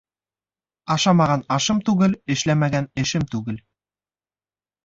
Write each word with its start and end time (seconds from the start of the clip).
Ашамаған 0.95 1.43
ашым 1.57 1.81
түгел, 1.91 2.17
эшләмәгән 2.37 2.91
эшем 3.05 3.29
түгел. 3.35 3.63